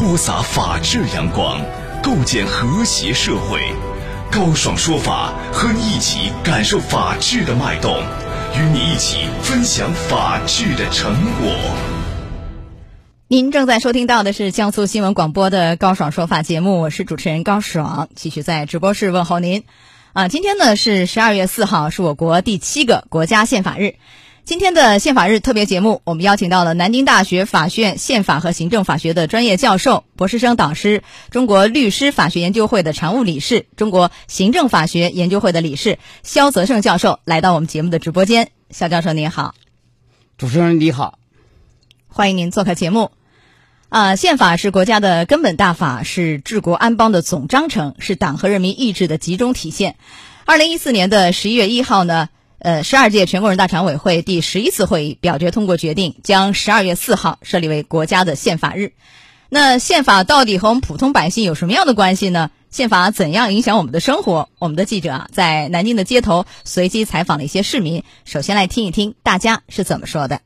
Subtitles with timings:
[0.00, 1.60] 播撒法治阳光，
[2.02, 3.60] 构建和谐社会。
[4.32, 7.98] 高爽说法和你一起感受法治的脉动，
[8.56, 11.52] 与你一起分享法治的成果。
[13.28, 19.64] 您正在收听到的是江苏新闻广播的高爽说法节目，我是主持人高爽，继续在直播室问候您。
[20.14, 23.96] 啊，今天呢是十二月四号，是我国第七个国家宪法日。
[24.44, 38.50] 今天的宪法日特别节目，我们邀请到了南京大学法学院宪法和行政法学的专业教授、博士生导师，中国律师法学研究会的常务理事，中国行政法学研究会的理事肖泽胜教授来到我们节目的直播间。
[38.70, 39.54] 肖教授您好，
[40.36, 41.18] 主持人你好，
[42.08, 43.12] 欢迎您做客节目。
[43.88, 49.96] 啊，宪法是国家的根本大法，是治国安邦的总章程，是党和人民意志的集中体现。
[50.44, 52.28] 二零一四年的十一月一号呢？
[52.60, 58.92] 呃，十二届全国人大常委会第十一次会议表决通过决定，将十二月四号设立为国家的宪法日。
[59.48, 62.50] 那宪法到底和我们普通百姓有什么样的关系呢？
[62.70, 64.48] 宪法怎样影响我们的生活？
[64.58, 68.04] 我们的记者啊，在南京的街头随机采访了一些市民。
[68.26, 70.40] 首先来听一听大家是怎么说的。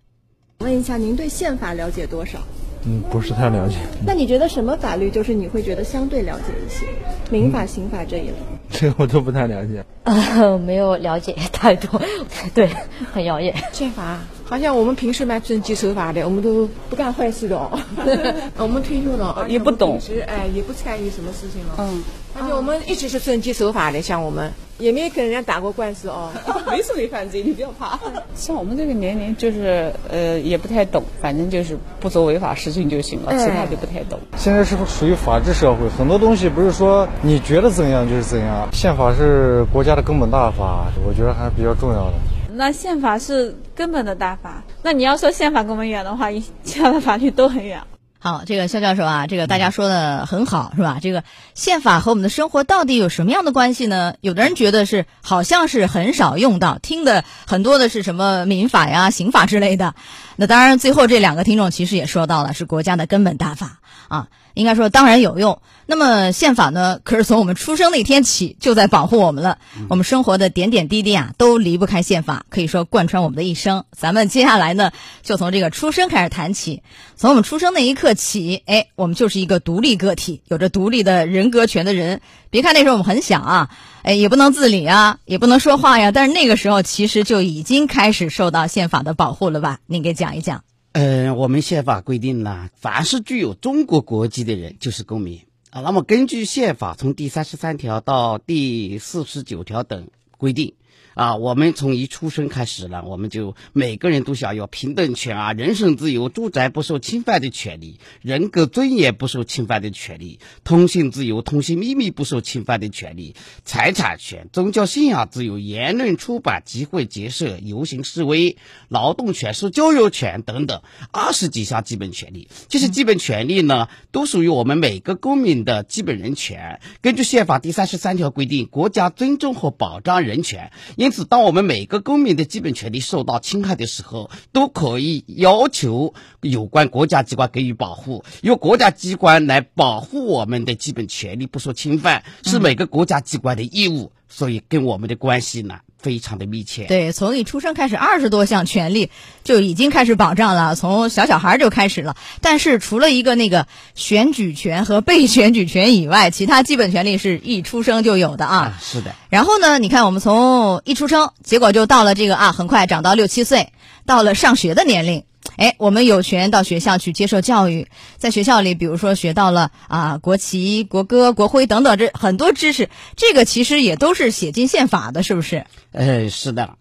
[0.61, 2.39] 问一下，您对宪法了解多少？
[2.87, 3.77] 嗯，不是太了解。
[4.07, 6.87] 那你觉得什么法律就是你会觉得相对了解一些？
[7.31, 8.35] 民法、刑法这一类？
[8.71, 9.85] 这个我都不太了解。
[10.05, 12.01] 呃， 没有了解太多，
[12.55, 12.69] 对，
[13.13, 13.55] 很遥远。
[13.73, 14.19] 宪法
[14.55, 17.77] 好像我们平时蛮遵纪守法的，我们都不干坏事的哦。
[18.57, 21.75] 我们退休了， 也不懂，哎，也不参与什么事情了。
[21.79, 22.05] 嗯，
[22.39, 24.53] 而且我们一直是遵纪守法的，像我们。
[24.77, 26.31] 也没跟人家打过官司哦，
[26.69, 27.97] 没事没犯罪，你不要怕。
[28.35, 34.19] 像我们这个年龄，就是呃也不太懂，反正就是不做违法事情就行了，其他就不太懂。
[34.37, 38.69] 现在是属于法治社会，很多东西不是说你觉得怎样就是怎样。
[38.73, 42.15] 宪法是国家的根本大法，我觉得还是比较重要的。
[42.57, 46.31] 那宪法是根本的大法，那你要说宪法跟我们远的话，
[46.63, 47.83] 其他的法律都很远。
[48.19, 50.99] 好，这个肖教授啊，这个大家说的很好，是吧？
[51.03, 54.15] 这个宪法和我们的生活到底有什么样的关系呢？
[54.23, 59.95] 有的人觉得是，好像是很少用到，听的很多的是什么民法呀、刑法之类的。
[60.37, 63.79] 那当然，最后这两个听众其实也说到了，是国家的根本大法
[64.09, 64.29] 啊。
[64.55, 65.61] 应该说，当然有用。
[65.87, 66.99] 那么宪法呢？
[67.05, 69.59] 可是从我们出生那天起就在保护我们了。
[69.91, 73.85] 我们生活的点点滴滴啊，都离不开宪法，可以说贯穿我们的一生。
[73.93, 74.93] 咱们接下来呢，
[75.23, 76.83] 就从这个出生开始谈起。
[77.17, 82.23] 从我们出生那一刻起，哎，我们就是一个独立个体，有着独立的人格权的人。
[82.49, 83.71] 别看那时候我们很小啊，
[84.03, 89.81] 哎，也不能自理啊，也不能说话呀，但是那个时候其实就已经开始受到宪法的保护了吧？
[89.87, 90.63] 您给讲一讲。
[90.97, 95.41] 嗯，我们宪法规定呢，凡是具有中国国籍的人就是公民
[95.71, 95.81] 啊。
[95.81, 100.75] 那么根据宪法从第三十三条到第四十九条等规定。
[101.15, 118.57] 啊，我们从一出生开始呢，我们就每个人都享有平等权啊，人身自由、住宅不受侵犯的权利，人格尊严不受侵犯的权利，通信自由、通信秘密不受侵犯的权利，财产权、宗教信仰自由、言论、出版、集会、结社、游行示威、
[118.89, 120.83] 劳动权、受教育权等等
[121.13, 122.49] 二十几项基本权利。
[122.69, 126.81] 这些基本权利呢，都属于我们每个公民的基本人权。
[127.01, 130.73] 根据宪法第三十三条规定，国家尊重和保障人权。
[131.05, 144.13] 因此，当我们每个公民的基本权利受到侵害的时候，都可以要求有关国家机关给予保护，由国家机关来保护我们的基本权利不受侵犯，是每个国家机关的义务。
[144.31, 145.81] 所以，跟我们的关系呢？
[146.05, 149.09] 非常的密切，对，从一出生开始，二十多项权利
[149.43, 152.15] 就已经开始保障了，从小小孩就开始了。
[152.43, 158.79] 但是除了一个那个选举权和被选举权以外，其他基本权利是一出生就有的啊。
[158.83, 159.15] 是的。
[159.31, 163.73] 然后呢，你看我们从一出生，结果就到了这个啊，很快长到六七岁，
[164.05, 165.25] 到了上学的年龄。
[165.57, 175.65] 哎，我们有权到学校去接受教育，在学校里，比如说学到了啊，国旗、国歌、国徽等等这很多知识，这个其实也都是写进宪法的，是不是？
[175.93, 176.77] 哎，是的。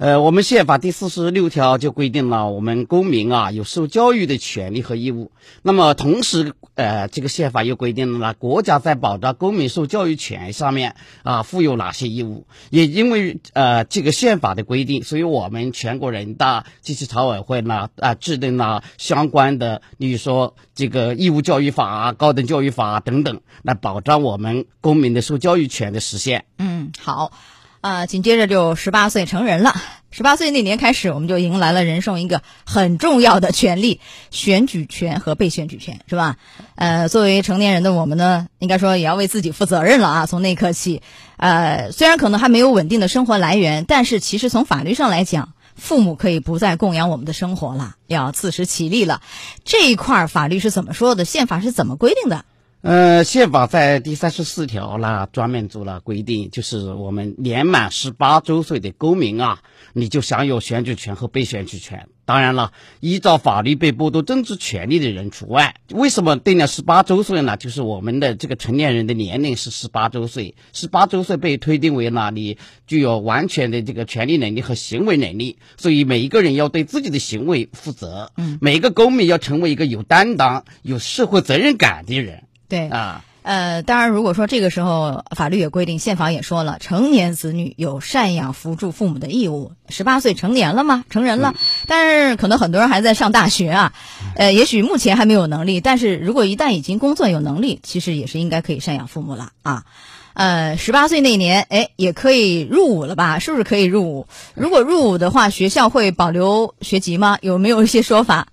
[0.00, 5.30] 呃，我们宪法第四十六条就规定了，我们公民啊有受教育的权利和义务。
[5.60, 12.46] 那么同时，呃，这个宪法又规定了国家在保障公民受教育权上面啊负有哪些义务。
[12.70, 26.46] 也因为呃这个宪法的规定，所以我们全国人大及其常委会呢啊制定了相关的，比如说这个义务教育法、高等教育法等等，来保障我们公民的受教育权的实现。
[26.56, 27.32] 嗯，好。
[27.80, 29.74] 啊，紧接着就十八岁成人了。
[30.10, 34.00] 十八岁那年开始，我们就迎来了人生一个很重要的权利——
[34.30, 36.36] 选举权和被选举权，是吧？
[36.74, 40.26] 呃，作为成年人的我们呢，应该说也要为自己负责任了啊。
[40.26, 41.00] 从那刻起，
[41.38, 49.22] 呃，虽然可能还没有稳定的生活来源，但是其实从法律上来讲，父母可以不再供养我们的生活了，要自食其力了。
[49.64, 51.24] 这一块法律是怎么说的？
[51.24, 52.44] 宪法是怎么规定的？
[52.82, 59.60] 呃，宪法在第三十四条呢，专门做了规定，就是我们年满十八周岁的公民啊，
[59.92, 62.08] 你就享有选举权和被选举权。
[62.24, 65.74] 当然了，依照法律被剥夺政治权利的人除外。
[65.90, 67.58] 为什么定了十八周岁呢？
[67.58, 72.56] 就是我们的这个成年人的年龄是十八周岁，十八周岁被推定为呢，你
[72.86, 75.58] 具有完全的这个权利能力和行为能力。
[75.76, 82.44] 所以每一个人要对自己的行为负责，嗯，每一个公民要成为一个有担当、有社会责任感的人。
[82.70, 89.72] 对啊，呃，当然，如果说这个时候法律也规定，宪法也说了，成年子女有赡养扶助父母的义务。
[89.88, 91.54] 十八岁成年了吗，成人了，
[91.86, 93.92] 但是可能很多人还在上大学啊，
[94.36, 99.84] 呃，也许目前还没有能力，但是如果一旦已经工作有能力，其实也是应该可以赡养父母了啊。
[100.32, 103.40] 呃，十八岁那年，哎，也可以入伍了吧？
[103.40, 104.28] 是不是可以入伍？
[104.54, 107.36] 如果入伍的话，学校会保留学籍吗？
[107.42, 108.46] 有没有一些说法？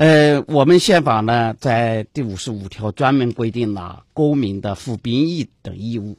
[0.00, 6.16] 呃，我们宪法呢，在第五十五条专门规定了公民的服兵役等义务。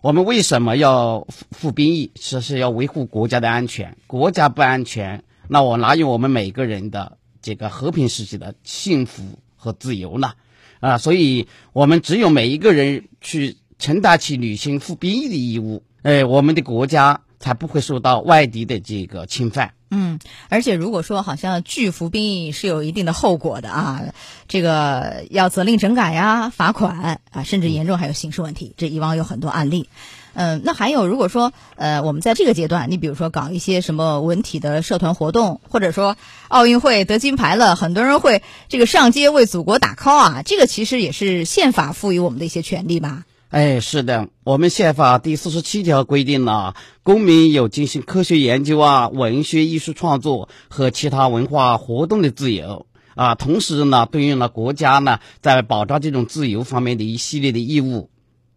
[0.00, 2.12] 我们为什么要服服兵役？
[2.14, 3.96] 其实是要维护国家的安全。
[4.06, 9.24] 国家不安全，那我哪有我们每个人的这个和平时期的幸福
[9.56, 10.34] 和自由呢？
[10.78, 19.72] 啊，所以我们只有每一个人去承担起履行服兵役的义务，哎，我们的国家才不会受到外敌的这个侵犯。
[19.90, 20.18] 嗯，
[20.48, 24.02] 而且如果说好像拒服兵役是有一定的后果的啊，
[24.48, 28.74] 这个要责令整改呀、罚款啊，甚至严重还有刑事问题。
[28.76, 29.88] 这以往有很多案例。
[30.34, 36.16] 嗯，那还有如果说呃，我们在这个阶段，你比如说搞一些什么文体的社团活动，或者说
[36.48, 43.24] 奥运会得金牌了，很多人会这个上街为祖国打 call 啊，这个其实也是宪法赋予我们的一些权利吧。
[43.48, 58.10] 哎，是的，我们宪法第四十七条规定了，公民有进行科学研究啊、文学艺术创作和其他文化活动的自由啊，同时呢，对应了国家呢在保障这种自由方面的一系列的义务。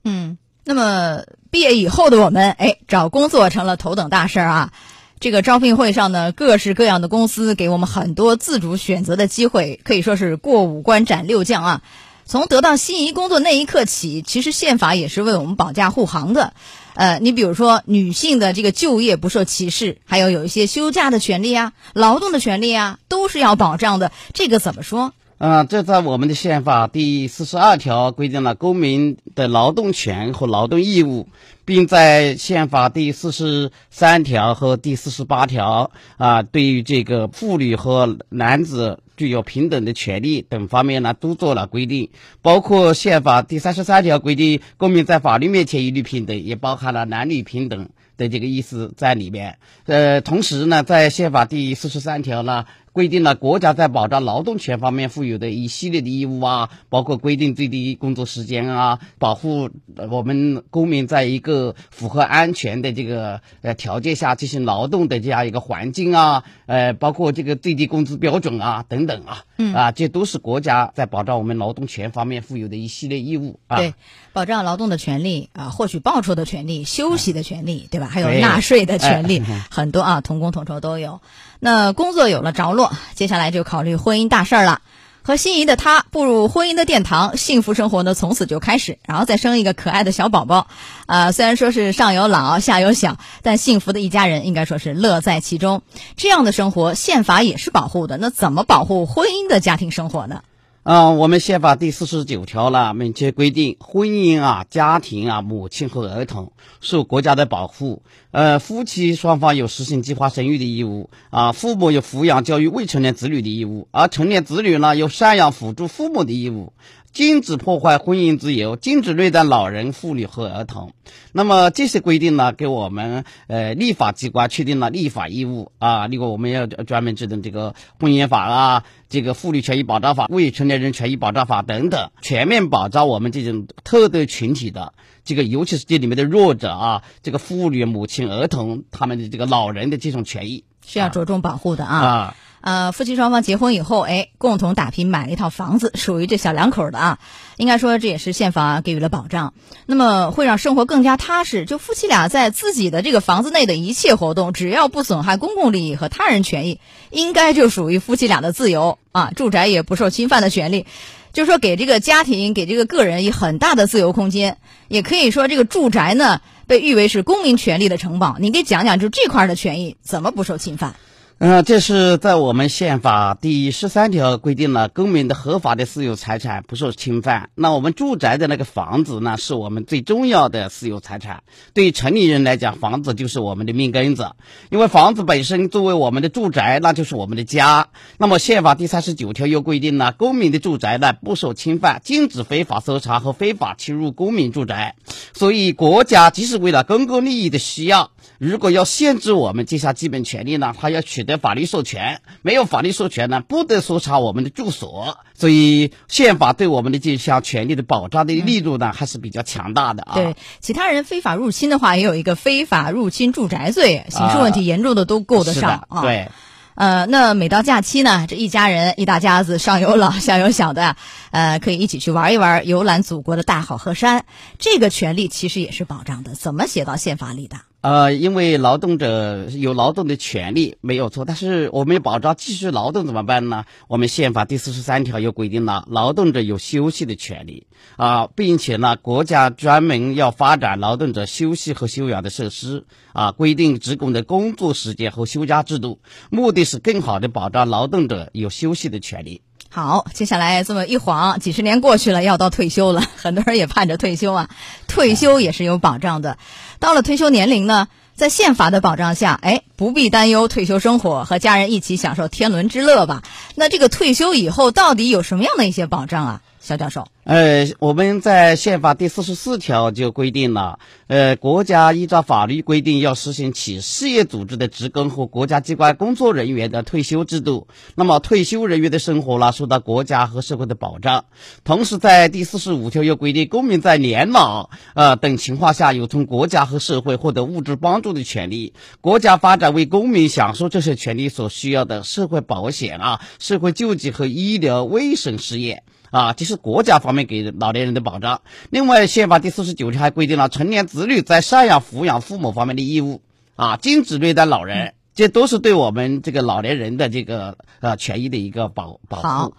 [0.03, 1.21] 嗯，那么
[1.51, 4.73] 毕业以后的我们，哎，找工作成了头等大事儿啊。
[5.19, 11.81] 这个招聘会上呢，各式各样的公司给我们很多自主选择的机会，可以说是过五关斩六将啊。
[12.29, 16.53] 从得到心仪工作那一刻起，其实宪法也是为我们保驾护航的。
[16.93, 24.11] 呃，你比如说女性的这个就业不受歧视，还有有一些休假的权利啊、劳动的权利啊，都是要保障的。
[24.35, 25.11] 这个怎么说？
[25.39, 31.29] 嗯，这在我们的宪法第四十二条规定了公民的劳动权和劳动义务，
[31.63, 38.99] 并在宪法第四十三条和第四十八条啊，对于这个妇女和男子。
[39.19, 42.09] 具有平等的权利等方面呢，都做了规定，
[42.41, 49.57] 包括宪法第三十三条规定公民在法律面前一律平等，也包含了男女平等的这个意思在里面。
[49.87, 52.63] 呃，同时呢，在宪法第四十三条呢。
[52.99, 59.69] 规定了国家在保障劳动权方面负有的一系列的义务啊，包括规定最低工作时间啊，保护
[60.11, 73.77] 我们公民在一个符合安全的这个呃条件下进行劳动的这样一个环境啊，呃，包括这个最低工资标准啊等等啊，嗯啊，这都是国家在保障我们劳动权方面负有的一系列义务啊。
[73.77, 73.93] 对，
[74.33, 78.07] 保障劳动的权利啊，获取报酬的权利，休息的权利，对吧？
[78.07, 79.41] 还有纳税的权利，
[79.71, 81.21] 很多啊，同工同酬都有。
[81.61, 84.81] 那工作有了着落，接下来就考虑婚姻大事儿了。
[85.21, 90.67] 和心仪的他步入婚姻的殿堂，幸福生活呢从此就开始，然后再生一个可爱的小宝宝。
[91.05, 95.83] 啊，虽然说是上有老下有小，但幸福的一家人应该说是乐在其中。
[96.15, 98.17] 这样的生活，宪法也是保护的。
[98.17, 100.41] 那怎么保护婚姻的家庭生活呢？
[100.89, 108.01] 啊，我们宪法第四十九条呢，明确规定，婚姻啊、家庭啊、母亲和儿童受国家的保护。
[108.31, 116.73] 呃，夫妻双方有实行计划生育的义务啊，父母有抚养教育未成年子女的义务，而成年子女呢有赡养辅助父母的义务。
[117.11, 120.93] 禁止破坏婚姻自由，禁止虐待老人、妇女和儿童。
[121.31, 126.07] 那么这些规定呢，给我们呃立法机关确定了立法义务啊。
[126.07, 134.93] 例如，我们要专门制定这个婚姻法啊，这个妇女权益保障法、未成年人权益保障法等等，全面保障我们这种特定群体的
[135.25, 141.97] 这个，尤其是这里面的弱者啊，这个妇女、母亲、儿童他们的这个老人的这种权益是要着重保护的啊。
[141.97, 142.35] 啊。
[142.61, 147.19] 呃，夫妻双方结婚以后，哎，共同打拼买了一套房子，属于这小两口的啊。
[147.57, 149.53] 应该说，这也是宪法给予了保障。
[149.85, 151.65] 那么会让生活更加踏实。
[151.65, 159.31] 就夫妻俩在自己的这个房子内的一切活动，只要不损害公共利益和他人权益，应该就属于夫妻俩的自由啊。
[159.35, 160.85] 住宅也不受侵犯的权利，
[161.33, 164.57] 就是说给这个家庭、给这个个人以很大的自由空间。
[164.87, 168.37] 也可以说，这个住宅呢，被誉为是公民权利的城堡。
[168.39, 170.95] 你给讲讲，就这块的权益怎么不受侵犯？
[171.41, 177.49] 嗯，这是在我们宪法第十三条规定了，公民的合法的私有财产不受侵犯。
[177.55, 181.43] 那我们住宅的那个房子呢，是我们最重要的私有财产。
[181.73, 184.31] 对于城里人来讲，房子就是我们的命根子，
[184.69, 187.87] 因为房子本身作为我们的住宅，那就是我们的家。
[188.17, 194.95] 那么宪法第三十九条又规定了，公民的住宅呢不受侵犯，禁止非法搜查和非法侵入公民住宅。
[195.33, 202.21] 所以国家即使为了公共利益的需要，如果要限制我们这项基本权利呢，他要取得法律授权。
[202.41, 205.17] 没有法律授权呢，不得搜查我们的住所。
[205.33, 210.13] 所以宪法对我们的这项权利的保障的力度呢，还是比较强大的啊。
[210.15, 216.01] 对，其他人非法入侵的话，也有一个非法入侵住宅罪，刑事问题严重的都够得上啊。
[216.01, 216.29] 对。
[216.75, 220.95] 呃，那每到假期呢，这一家人一大家子， 上有老下有小的，
[221.31, 224.23] 呃，可以一起去玩一玩，游览祖国的大好河山。
[224.59, 227.57] 这个权利其实也是保障的，怎么写到宪法里的？
[227.81, 233.63] 呃，因为劳动者有劳动的权利没有错，但是我们保障继续劳动怎么办呢？
[233.87, 249.41] 我们宪法第四十三条又规定了劳动者有休息的权利啊，并且呢，国家专门要发展劳动者休息和休养的设施啊，规定职工的工作时间和休假制度，目的是更好的保障劳动者有休息的权利。
[249.71, 254.49] 好，接下来这么一晃，几十年过去了，要到退休了， 很多人也盼着退休啊。
[254.87, 256.39] 退休也是有保障的，
[256.79, 263.21] 到了退休年龄呢，在宪法的保障下，哎，不必担忧退休生活，和家人一起享受天伦之乐吧。
[263.53, 266.41] 那这个退休以后到底有什么样的一些保障啊？
[266.69, 277.67] 肖教授，呃，我们在宪法第四十四条就规定了，呃，国家依照法律规定要实行企事业组织的职工和国家机关工作人员的退休制度。
[277.95, 281.25] 那么，退休人员的生活呢，受到国家和社会的保障。
[281.63, 288.75] 同时，在第四十五条又规定，公民在年老呃等情况下，有从国家和社会获得物质帮助的权利。
[289.01, 295.81] 国家发展为公民享受这些权利所需要的社会保险啊、社会救济和医疗卫生事业。
[296.11, 298.41] 啊，这是国家方面给老年人的保障。
[298.69, 303.21] 另外，宪法第四十九条还规定了成年子女在赡养、抚养父母方面的义务，
[303.55, 309.27] 啊，禁止虐待老人，这都是对我们这个老年人的这个呃权益的一个保保护。
[309.27, 309.51] 好，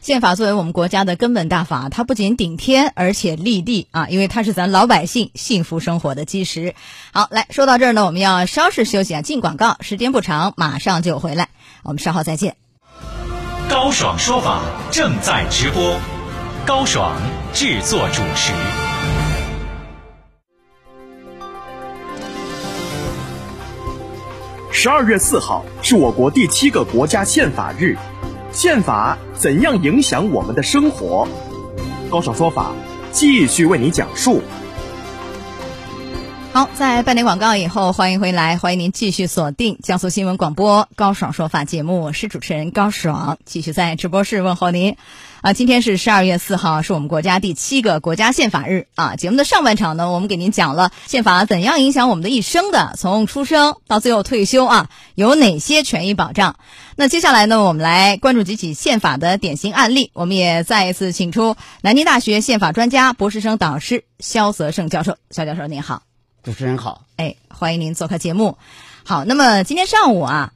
[0.00, 6.74] 宪法作为我们国家的根本大法，它不仅顶天，而且立地啊，因为它是咱老百姓幸福生活的基石。
[7.12, 11.48] 好，来说到这儿呢，我们要稍事休息啊，进广告，时间不长，马上就回来，
[11.82, 12.65] 我们稍后再见。
[13.68, 15.98] 高爽说法正在直播，
[16.64, 17.16] 高爽
[17.52, 18.52] 制作主持。
[24.70, 27.96] 十二月四号是我国第七个国家宪法日，
[28.52, 31.26] 宪法怎样影响我们的生活？
[32.08, 32.70] 高爽说法
[33.10, 34.42] 继续为你讲述。
[36.56, 44.96] 好，在半点广告以后，欢迎回来，欢迎您继续锁定江苏新闻广播高爽说法节目，我是主持人高爽，继续在直播室问候您。
[45.42, 49.16] 啊，今天是十二月四号，是我们国家第七个国家宪法日啊。
[49.16, 56.56] 节目的上半场呢，我们给您讲了宪法怎样影响我们的一生的，从出生到最后退休啊，有哪些权益保障。
[56.96, 60.10] 那接下来呢，我们来关注几起宪法的典型案例。
[60.14, 65.18] 我们也再一次请出南京大学宪法专家、博士生导师肖泽胜教授。
[65.28, 66.00] 肖教授您好。
[66.46, 68.56] 主持人好，哎，欢迎您做客节目。
[69.04, 70.52] 好，那么今天上午啊，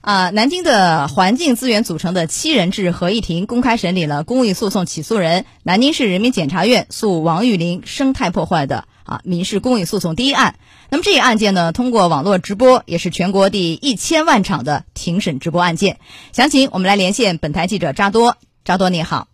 [0.00, 10.60] 啊，南京的环境资源组成的七人制合议庭公开审理了公益诉讼起诉人南京市人民检察院诉王玉林生态破坏的啊民事公益诉讼第一案。
[10.90, 15.98] 那么这一案件呢，通过网络直播，也是全国第一千万场的庭审直播案件。
[16.32, 19.26] 详情我们来连线本台记者扎多，扎多你好，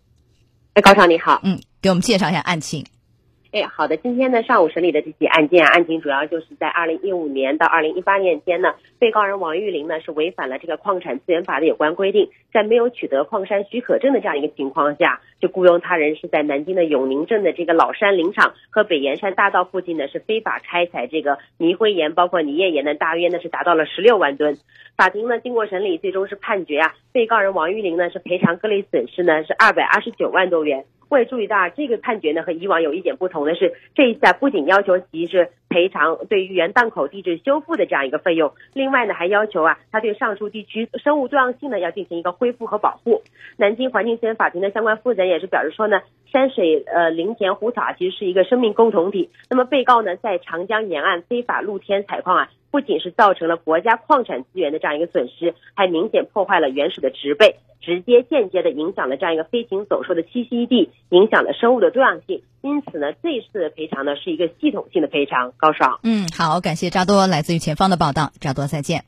[0.73, 2.87] 哎，高超你好，嗯，给我们介绍一下案情。
[3.53, 3.95] 哎，好的。
[3.97, 24.57] 今天呢，上午审理的这起案件，案情主要就是在二零一五年到二零一八年间呢，被告人王玉林呢是违反了这个矿产资源法的有关规定，在没有取得矿山许可证的这样一个情况下，就雇佣他人是在南京的永宁镇的这个老山林场和北岩山大道附近呢是非法开采这个泥灰岩，包括泥页岩呢，大约呢是达到了十六万吨。
[24.97, 30.83] 法庭呢经过审理，最终是判决啊，被告人王玉林呢是赔偿各类损失呢是二百二十九万多元。
[31.13, 43.23] 我也注意到，这个判决呢和以往有一点不同的是，这一次不仅要求其是赔偿对于原档口地质修复的这样一个费用，另外呢还要求啊他对上述地区生物多样性呢要进行一个恢复和保护。
[43.57, 45.99] 南京环境资源法庭的相关负责人也是表示说呢，
[46.31, 49.31] 山水呃林田湖草其实是一个生命共同体。
[49.49, 57.55] 那么被告呢在长江沿岸非法露天采矿啊，不仅是造成了国家矿产资源的这样一个损失，还明显破坏了原始的植被。
[57.81, 62.41] 直接、间接的影响了这样一个飞禽走兽的栖息地，影响了生物的多样性。
[62.63, 65.51] 因此呢，这次的赔偿呢是一个系统性的赔偿。
[65.57, 69.03] 高爽，嗯，好，感谢扎多来自于前方的报道，扎多再见。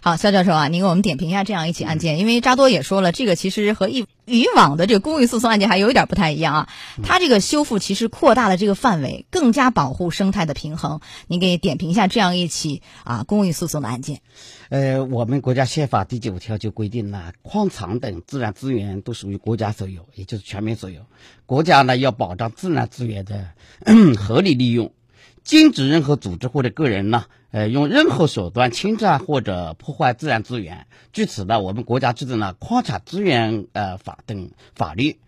[0.00, 6.68] 好，肖教授啊，您给我们点评一下这样一起案件，因为扎多也说了，这个其实和以以往的这个公益诉讼案件还有一点不太一样啊。
[7.02, 11.00] 它这个修复其实扩大了这个范围，更加保护生态的平衡。
[11.26, 14.20] 您给点评一下这样一起啊公益诉讼的案件。
[14.68, 21.02] 呃，我们国家宪法第九条就规定了，矿场等自然资源都属于国家所有，也就是全民所有。
[21.44, 23.48] 国家呢要保障自然资源的
[24.16, 24.92] 合理利用，
[25.44, 30.86] 禁止任何组织或者个人呢，呃，用任何手段侵占或者破坏自然资源。
[31.12, 35.20] 据此呢，我们国家制定了《矿产资源呃法》等法律。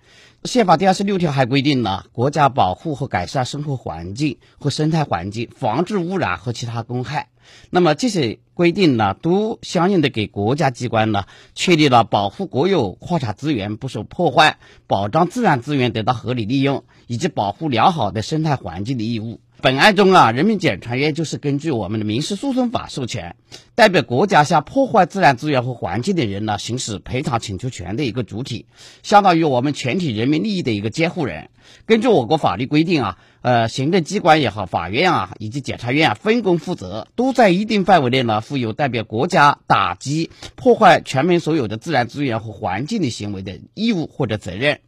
[0.44, 7.28] 宪法第二十六条还规定了国家保护和改善生活环境和生态环境，防治污染和其他公害。
[7.68, 19.40] 那么这些规定呢，都相应的给国家机关呢，确立了保护国有矿产资源不受破坏、保障自然资源得到合理利用以及保护良好的生态环境的义务。
[19.64, 23.34] 本案中啊，人民检察院就是根据我们的民事诉讼法授权，
[23.74, 28.66] 代表国家向破坏自然资源和环境的人呢，行使赔偿请求权的一个主体，
[29.02, 31.48] 相当于我们全体人民利益的一个监护人。
[31.86, 44.80] 根据我国法律规定啊，呃，行政机关也好，法院啊，以及检察院啊，分工负责，都在一定范围内呢，负有代表国家打击破坏全民所有的自然资源和环境的行为的义务或者责任。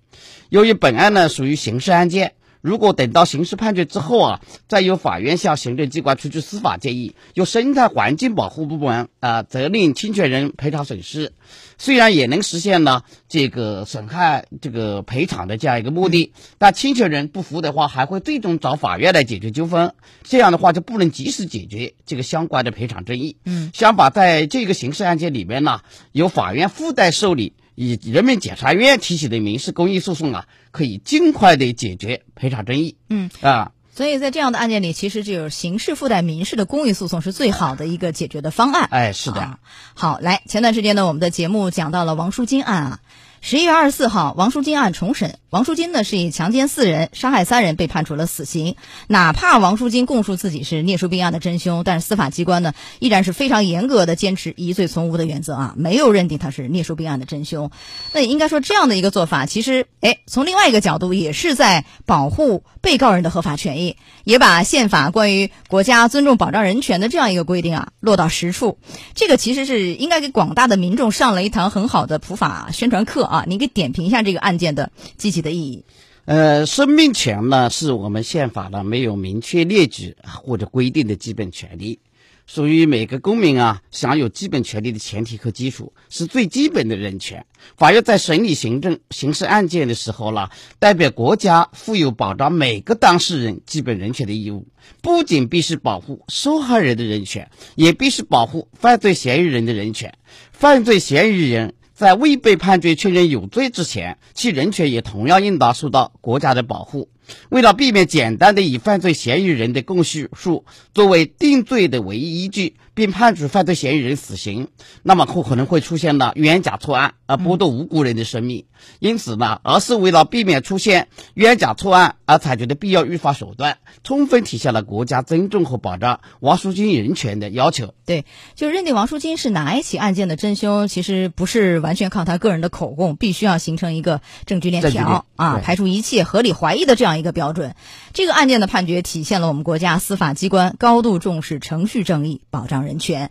[0.50, 2.34] 由于本案呢属于刑事案件。
[2.66, 11.32] 如果等到刑事判决之后啊，再由法院向行政机关出具司法建议，由生态环境保护部门啊责令侵权人赔偿损失，
[11.78, 19.94] 虽然也能实现呢这个损害这个赔偿的这样一个目的，但侵权人不服的话，还会最终找法院来解决纠纷，
[20.24, 23.36] 这样的话就不能及时解决这个相关的赔偿争议。
[23.44, 27.52] 嗯，相反，在这个刑事案件里面呢，由法院附带受理。
[27.76, 32.96] 以人民检察院提起的民事公益诉讼啊，可以尽快的解决赔偿争议。
[33.08, 38.88] 嗯啊，所以在这样的案件里，其实就有刑事附带民事的公益诉讼是最好的一个解决的方案。
[38.90, 39.40] 哎，是的。
[39.40, 39.58] 啊、
[39.94, 43.00] 好，来，前段时间呢，我们的节目讲到了王淑金案啊。
[43.48, 45.38] 十一月二十四号，王淑金案重审。
[45.50, 48.74] 王淑金呢是以强奸四人、杀害三人被判处了死刑。
[49.06, 57.70] 哪怕王淑金供述自己是聂树斌案的真凶，但是司法机关呢依然是非常严格的坚持疑罪从无的原则啊，没有认定他是聂树斌案的真凶。
[58.12, 68.78] 那应该说这样的一个做法，其实哎，从另外一个角度也是在保护被告人的合法权益，也把宪法关于国家尊重保障人权的这样一个规定啊落到实处。
[69.14, 73.35] 这个其实是应该给广大的民众上了一堂很好的普法宣传课啊。
[73.44, 75.84] 您给点评一下这个案件的积极的意义。
[76.24, 82.00] 呃，生命权呢是我们宪法呢没有明确列举或者规定的基本权利，
[82.48, 87.46] 属于每个公民啊享有基本权利的前提和基础，是最基本的人权。
[87.76, 90.48] 法院在审理行政刑事案件的时候呢，
[90.80, 94.66] 代表国家负有保障每个当事人基本人权的义务，
[95.02, 100.12] 不仅必须保护受害人的人权，也必须保护犯罪嫌疑人的人权。
[100.50, 101.74] 犯罪嫌疑人。
[101.96, 107.08] 在未被判决确认有罪之前，其人权也同样应当受到国家的保护。
[107.48, 114.68] 为了避免简单的以犯罪嫌疑人的供述数作为定罪的唯一依据，并判处犯罪嫌疑人死刑，
[115.02, 118.64] 那么可可能会出现了冤假错案，而剥夺无辜人的生命。
[119.00, 127.92] 因此呢，而是为了避免出现冤假错案而采取的必要预防手段，充分体现了国家尊重和保障王淑金人权的要求。
[128.06, 137.74] 对，就认定王淑金是哪一起案件的真凶，其实不是完全靠他个人的口供，必须要形成一个证据链条啊，排除一切合理怀疑的这样一个标准。
[138.14, 143.30] 这个案件的判决体现了我们国家司法机关高度重视程序正义，保障人权。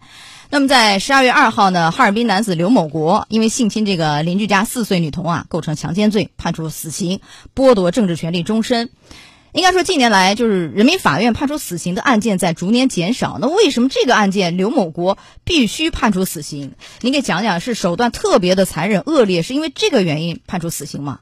[0.52, 7.20] 那么在十二月二号呢，哈尔滨男子刘某国因为性侵这个邻居家四岁女童啊，构成强奸罪，判处死刑，
[7.56, 8.92] 剥夺政治权利终身。
[9.54, 13.38] 应该说，近年来就是人民法院判处死刑的案件在逐年减少。
[13.40, 16.74] 那为什么这个案件刘某国必须判处死刑？
[17.00, 21.20] 您给讲讲，是手段特别的残忍恶劣，是因为这个原因判处死刑吗？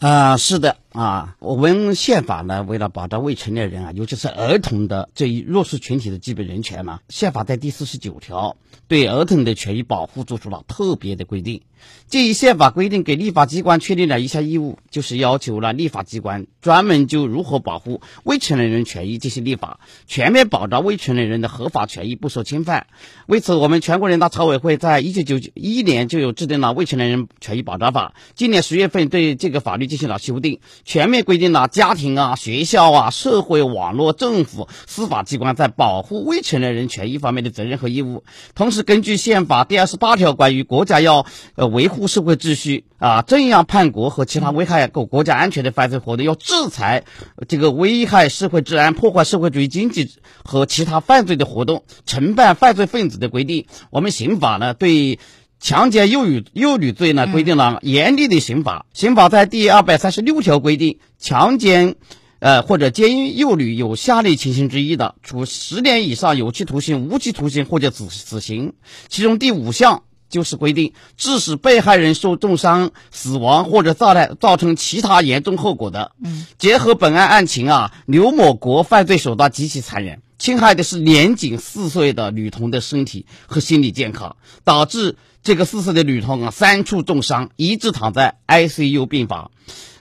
[0.00, 8.56] 啊，是的啊，我们宪法呢，为了保障未成年人啊，尤其是儿童的这一弱势群体的基本人权呢，宪法在第四十九条
[8.88, 11.62] 对儿童的权益保护做出了特别的规定。
[12.08, 22.86] 这一宪法规定给立法机关确定了一项义务，就是要求了立法机关专门就如何保护未成年人权益进行立法，全面保障未成年人的合法权益不受侵犯。
[23.26, 38.24] 为此，我们全国人大常委会在一九九一年就有制定了《未成年人权益保障法》，今年十月份对这个法律进行了修订，全面规定了家庭啊、学校啊、社会、网络、政府、司法机关在保护未成年人权益方面的责任和义务。
[38.54, 47.04] 同时，根据宪法第二十八条关于国家要呃维护社会秩序啊、镇压叛国和其他危害国国家安全的犯罪活动，要制裁
[47.48, 50.10] 这个危害社会治安、破坏社会主义经济
[50.44, 53.66] 和其他犯罪的活动、承办犯罪分子的规定。
[53.90, 55.18] 我们刑法呢对。
[55.64, 58.84] 强奸幼女幼女罪呢，规定了严厉的刑法。
[58.94, 61.94] 刑法在第二百三十六条规定，强奸，
[62.40, 68.72] 呃或者奸淫幼女有下列情形之一的，处十年以上有期徒刑、无期徒刑或者死死刑。
[69.08, 76.10] 其中第五项就是规定，致使被害人受重伤、死亡或者造成造成其他严重后果的。
[76.24, 85.14] 嗯，结合本案案情啊，刘某国犯罪手段极其残忍，侵害的是年仅四岁的女童的身体和心理健康，导致。
[85.44, 89.50] 这个四岁的女童啊，三处重伤，一直躺在 ICU 病房。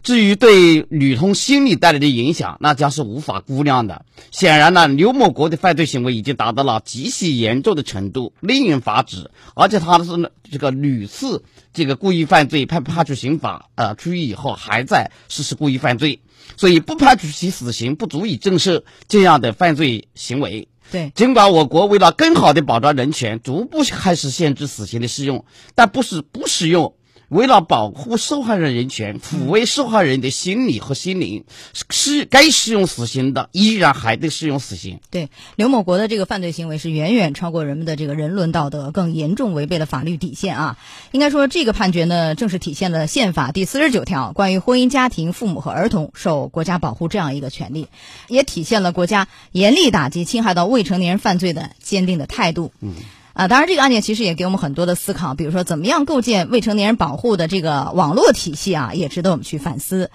[0.03, 4.05] 至于对女童心理带来的影响，那将是无法估量的。
[4.29, 9.31] 显然呢，刘某国的犯罪行为已经达到了极其严重的程度，令人发指。
[9.55, 16.19] 而且他是这个屡次这个故意犯罪，判判处刑法呃出狱以后还在实施故意犯罪，
[16.57, 20.67] 所以不判处其死刑不足以震慑这样的犯罪行为。
[20.91, 26.95] 对，尽管我国为了更好的保障人权，逐步开始限制死刑的适用，但不是不适用。
[27.31, 31.45] 为了保护受害人人权，抚慰受害人的心理和心灵，
[31.89, 34.99] 是该适用死刑的，依然还得适用死刑。
[35.09, 40.77] 对刘某国的这个犯罪行为是远远超过人们的这个人伦道德，更严重违背了法律底线啊！
[41.13, 47.87] 应该说，这个判决呢，正是体现了宪法第四十九条关于婚姻家庭、父母和儿童受国家保护这样一个权利，
[48.27, 52.73] 也体现了国家严厉打击侵害到未成年人犯罪的坚定的态度。
[52.81, 52.93] 嗯。
[53.33, 60.11] 啊，当然，这个案件其实也给我们很多的思考，比如说怎么样构建未成年人保护的这个网络体系啊，也值得我们去反思。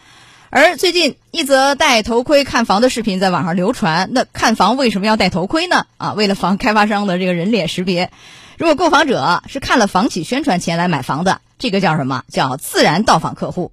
[0.50, 5.87] 而最近一则戴头盔看房的视频在网上流传，那看房为什么要戴头盔呢？
[5.96, 8.11] 啊，为了防开发商的这个人脸识别。
[8.59, 12.22] 如果购房者是看了房企宣传前来买房的，这个叫什么？
[12.31, 13.72] 叫自然到访客户。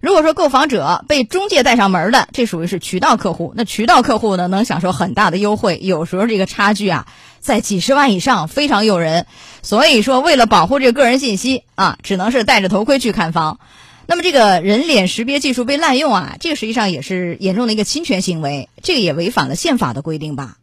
[0.00, 3.52] 如果说购房者被中介带上门的，这属于是渠道客户。
[3.56, 7.06] 那渠道客户呢，能享受很大的优惠，有时候这个差距啊，
[7.40, 9.26] 在几十万以上，非常诱人。
[9.62, 13.58] 所以说，为了保护这个个人信息啊，只能是戴着头盔去看房。
[14.06, 20.56] 那么，这个人脸识别技术被滥用啊，这个实际上也是严重的一个侵权行为，这个也违反了宪法的规定吧？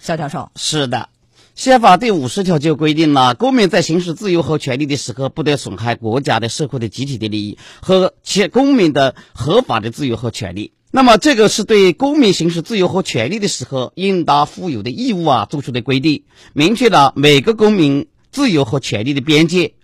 [0.00, 1.08] 肖教授，是的。
[1.54, 10.72] 宪法第五十条就规定了，公民在行使自由和权利的时候，不得损害国家的、社会的集体的利益和其公民的合法的自由和权利。
[10.90, 16.24] 那么，这个是对公民行使自由和权利的时候应当负有的义务啊做出的规定，
[16.54, 19.74] 明确了每个公民自由和权利的边界。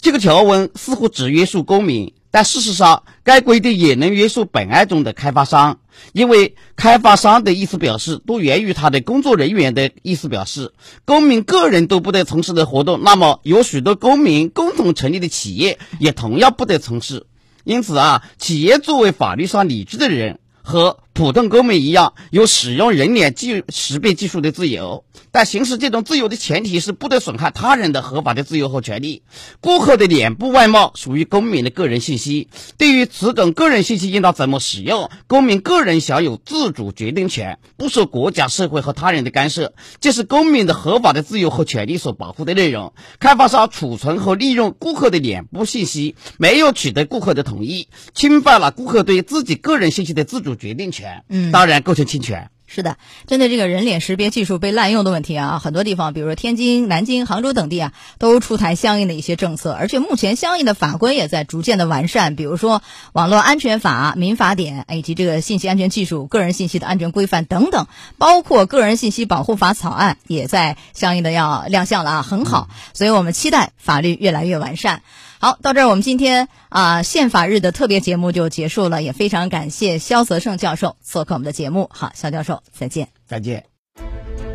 [0.00, 2.14] 这个条文似乎只约束公民。
[2.30, 5.78] 但事实上，该规定也能约束本案中的开发商，
[6.12, 10.72] 因为开发商的意思表示都源于他的工作人员的意思表示。
[11.04, 17.26] 公民个人都不得从事的活动，那么有许多公民共同成立的企业也同样不得从事。
[17.64, 20.38] 因此啊，企业作为法律上理智的人。
[20.64, 29.22] 和普通公民一样，有使用人脸技识别技术的自由，但行使这种自由的前提是不得损害他人的合法的自由和权利。
[29.60, 32.48] 顾客的脸部外貌属于公民的个人信息，
[32.78, 42.92] 对于此种个人信息应当怎么使用，公民个人享有自主决定权，不受国家、社会和他人的干涉，这是公民的合法的自由和权利所保护的内容。
[43.20, 50.56] 开发商储存和利用顾客的脸部信息，没有取得顾客的同意，侵犯了顾客对自己个人信息的自主。
[50.64, 52.50] 决定权，嗯，当然构成侵权。
[52.66, 52.96] 是的，
[53.28, 62.80] 针对这个人脸识别技术被滥用的问题啊，很多地方，比如说天津、南京、杭州等地啊，都出台相应的一些政策，而且目前相应的法规也在逐渐的完善，比如说
[63.12, 67.86] 《网络安全法》《民法典》以及这个信息安全技术、个人信息的安全规范等等，
[68.18, 75.02] 包括《个人信息保护法》草案也在相应的要亮相了啊，很好，所以我们期待法律越来越完善。
[75.44, 81.90] 好，到这儿我们今天啊宪法日的特别节目就结束了，也非常感谢肖泽胜教授做客我们的节目。
[81.92, 83.66] 好，肖教授再见，再见。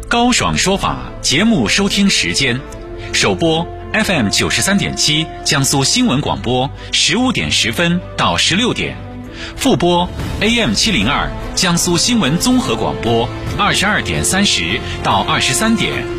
[0.07, 2.59] 高爽说法节目收听时间：
[3.13, 8.97] 首播 FM 九十三点七江苏新闻广播十五点十分到十六点，
[9.55, 10.09] 复播
[10.41, 16.18] AM 七零二江苏新闻综合广播二十二点三十到二十三点。